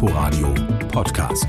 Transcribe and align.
Inforadio 0.00 0.54
Podcast. 0.92 1.48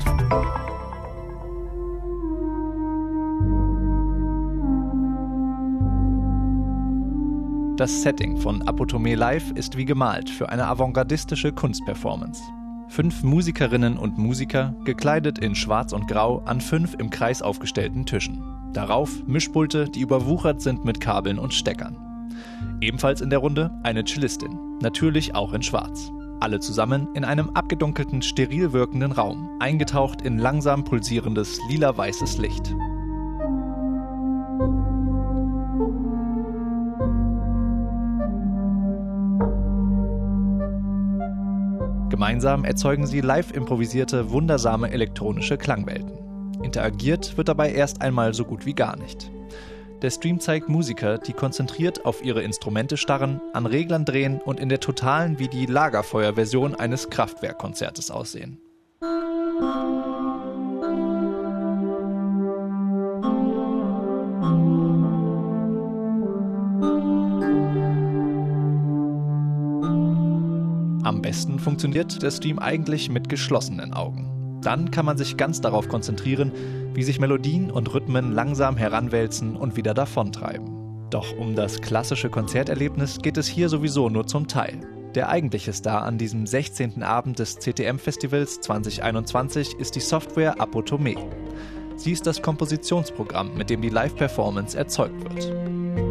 Das 7.76 8.02
Setting 8.02 8.36
von 8.38 8.62
Apotome 8.62 9.14
Live 9.14 9.52
ist 9.52 9.76
wie 9.76 9.84
gemalt 9.84 10.28
für 10.28 10.48
eine 10.48 10.66
avantgardistische 10.66 11.52
Kunstperformance. 11.52 12.42
Fünf 12.88 13.22
Musikerinnen 13.22 13.96
und 13.96 14.18
Musiker, 14.18 14.74
gekleidet 14.84 15.38
in 15.38 15.54
Schwarz 15.54 15.92
und 15.92 16.08
Grau, 16.08 16.42
an 16.44 16.60
fünf 16.60 16.94
im 16.94 17.10
Kreis 17.10 17.42
aufgestellten 17.42 18.04
Tischen. 18.04 18.42
Darauf 18.72 19.24
Mischpulte, 19.28 19.88
die 19.88 20.00
überwuchert 20.00 20.60
sind 20.60 20.84
mit 20.84 21.00
Kabeln 21.00 21.38
und 21.38 21.54
Steckern. 21.54 21.96
Ebenfalls 22.80 23.20
in 23.20 23.30
der 23.30 23.38
Runde 23.38 23.70
eine 23.84 24.04
Cellistin, 24.04 24.58
natürlich 24.82 25.36
auch 25.36 25.52
in 25.52 25.62
Schwarz. 25.62 26.10
Alle 26.40 26.58
zusammen 26.58 27.08
in 27.12 27.26
einem 27.26 27.50
abgedunkelten, 27.50 28.22
steril 28.22 28.72
wirkenden 28.72 29.12
Raum, 29.12 29.50
eingetaucht 29.58 30.22
in 30.22 30.38
langsam 30.38 30.84
pulsierendes 30.84 31.60
lila-weißes 31.68 32.38
Licht. 32.38 32.74
Gemeinsam 42.08 42.64
erzeugen 42.64 43.06
sie 43.06 43.20
live 43.20 43.52
improvisierte, 43.52 44.30
wundersame 44.30 44.90
elektronische 44.90 45.58
Klangwelten. 45.58 46.12
Interagiert 46.62 47.36
wird 47.36 47.48
dabei 47.48 47.72
erst 47.72 48.00
einmal 48.00 48.32
so 48.32 48.46
gut 48.46 48.64
wie 48.64 48.74
gar 48.74 48.96
nicht. 48.96 49.30
Der 50.02 50.10
Stream 50.10 50.40
zeigt 50.40 50.70
Musiker, 50.70 51.18
die 51.18 51.34
konzentriert 51.34 52.06
auf 52.06 52.24
ihre 52.24 52.42
Instrumente 52.42 52.96
starren, 52.96 53.42
an 53.52 53.66
Reglern 53.66 54.06
drehen 54.06 54.40
und 54.40 54.58
in 54.58 54.70
der 54.70 54.80
totalen 54.80 55.38
wie 55.38 55.48
die 55.48 55.66
Lagerfeuerversion 55.66 56.74
eines 56.74 57.10
Kraftwerkkonzertes 57.10 58.10
aussehen. 58.10 58.58
Am 71.02 71.20
besten 71.20 71.58
funktioniert 71.58 72.22
der 72.22 72.30
Stream 72.30 72.58
eigentlich 72.58 73.10
mit 73.10 73.28
geschlossenen 73.28 73.92
Augen. 73.92 74.29
Dann 74.62 74.90
kann 74.90 75.06
man 75.06 75.16
sich 75.16 75.36
ganz 75.36 75.60
darauf 75.60 75.88
konzentrieren, 75.88 76.52
wie 76.94 77.02
sich 77.02 77.20
Melodien 77.20 77.70
und 77.70 77.92
Rhythmen 77.94 78.32
langsam 78.32 78.76
heranwälzen 78.76 79.56
und 79.56 79.76
wieder 79.76 79.94
davontreiben. 79.94 81.08
Doch 81.10 81.36
um 81.36 81.56
das 81.56 81.80
klassische 81.80 82.30
Konzerterlebnis 82.30 83.18
geht 83.18 83.36
es 83.36 83.46
hier 83.46 83.68
sowieso 83.68 84.08
nur 84.08 84.26
zum 84.26 84.46
Teil. 84.46 84.80
Der 85.14 85.28
eigentliche 85.28 85.72
Star 85.72 86.02
an 86.02 86.18
diesem 86.18 86.46
16. 86.46 87.02
Abend 87.02 87.40
des 87.40 87.58
CTM-Festivals 87.58 88.60
2021 88.60 89.74
ist 89.74 89.96
die 89.96 90.00
Software 90.00 90.60
Apotome. 90.60 91.16
Sie 91.96 92.12
ist 92.12 92.26
das 92.26 92.40
Kompositionsprogramm, 92.40 93.56
mit 93.56 93.70
dem 93.70 93.82
die 93.82 93.88
Live-Performance 93.88 94.78
erzeugt 94.78 95.20
wird. 95.24 96.09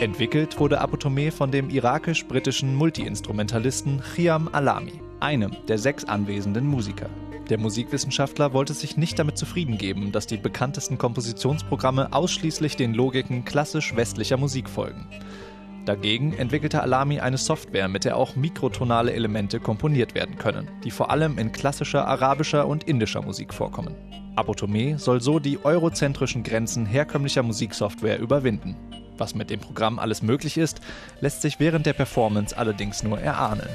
Entwickelt 0.00 0.58
wurde 0.58 0.80
Apotome 0.80 1.30
von 1.30 1.50
dem 1.50 1.68
irakisch-britischen 1.68 2.74
Multiinstrumentalisten 2.74 4.00
Chiam 4.14 4.48
Alami, 4.50 4.94
einem 5.20 5.54
der 5.68 5.76
sechs 5.76 6.06
anwesenden 6.06 6.66
Musiker. 6.66 7.10
Der 7.50 7.58
Musikwissenschaftler 7.58 8.54
wollte 8.54 8.72
sich 8.72 8.96
nicht 8.96 9.18
damit 9.18 9.36
zufrieden 9.36 9.76
geben, 9.76 10.10
dass 10.10 10.26
die 10.26 10.38
bekanntesten 10.38 10.96
Kompositionsprogramme 10.96 12.14
ausschließlich 12.14 12.76
den 12.76 12.94
Logiken 12.94 13.44
klassisch 13.44 13.94
westlicher 13.94 14.38
Musik 14.38 14.70
folgen. 14.70 15.06
Dagegen 15.84 16.32
entwickelte 16.32 16.80
Alami 16.80 17.20
eine 17.20 17.36
Software, 17.36 17.88
mit 17.88 18.06
der 18.06 18.16
auch 18.16 18.36
mikrotonale 18.36 19.12
Elemente 19.12 19.60
komponiert 19.60 20.14
werden 20.14 20.38
können, 20.38 20.66
die 20.82 20.90
vor 20.90 21.10
allem 21.10 21.36
in 21.36 21.52
klassischer 21.52 22.08
arabischer 22.08 22.66
und 22.66 22.84
indischer 22.84 23.20
Musik 23.20 23.52
vorkommen. 23.52 23.94
Apotome 24.34 24.98
soll 24.98 25.20
so 25.20 25.38
die 25.38 25.62
eurozentrischen 25.62 26.42
Grenzen 26.42 26.86
herkömmlicher 26.86 27.42
Musiksoftware 27.42 28.18
überwinden. 28.18 28.76
Was 29.20 29.34
mit 29.34 29.50
dem 29.50 29.60
Programm 29.60 29.98
alles 29.98 30.22
möglich 30.22 30.56
ist, 30.56 30.80
lässt 31.20 31.42
sich 31.42 31.60
während 31.60 31.84
der 31.84 31.92
Performance 31.92 32.56
allerdings 32.56 33.02
nur 33.02 33.20
erahnen. 33.20 33.68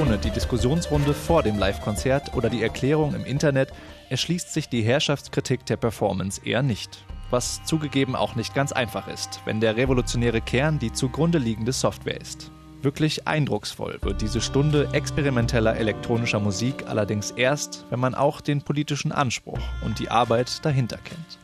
Ohne 0.00 0.16
die 0.16 0.30
Diskussionsrunde 0.30 1.12
vor 1.12 1.42
dem 1.42 1.58
Live-Konzert 1.58 2.34
oder 2.34 2.48
die 2.48 2.62
Erklärung 2.62 3.16
im 3.16 3.24
Internet 3.24 3.72
erschließt 4.08 4.52
sich 4.52 4.68
die 4.68 4.82
Herrschaftskritik 4.82 5.66
der 5.66 5.76
Performance 5.76 6.40
eher 6.44 6.62
nicht. 6.62 7.04
Was 7.30 7.64
zugegeben 7.64 8.14
auch 8.14 8.36
nicht 8.36 8.54
ganz 8.54 8.70
einfach 8.70 9.08
ist, 9.08 9.40
wenn 9.44 9.60
der 9.60 9.76
revolutionäre 9.76 10.40
Kern 10.40 10.78
die 10.78 10.92
zugrunde 10.92 11.38
liegende 11.38 11.72
Software 11.72 12.20
ist. 12.20 12.52
Wirklich 12.82 13.28
eindrucksvoll 13.28 13.98
wird 14.02 14.20
diese 14.22 14.40
Stunde 14.40 14.88
experimenteller 14.92 15.76
elektronischer 15.76 16.40
Musik 16.40 16.88
allerdings 16.88 17.30
erst, 17.30 17.84
wenn 17.90 18.00
man 18.00 18.16
auch 18.16 18.40
den 18.40 18.60
politischen 18.60 19.12
Anspruch 19.12 19.60
und 19.84 20.00
die 20.00 20.10
Arbeit 20.10 20.64
dahinter 20.64 20.98
kennt. 20.98 21.38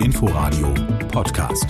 Inforadio 0.00 0.74
Podcast. 1.12 1.66